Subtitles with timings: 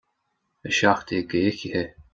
[0.67, 1.83] A seacht déag d'fhichithe